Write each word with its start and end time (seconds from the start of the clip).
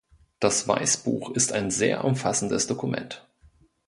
Das 0.39 0.67
Weißbuch 0.67 1.29
ist 1.35 1.53
ein 1.53 1.69
sehr 1.69 2.03
umfassendes 2.05 2.65
Dokument. 2.65 3.29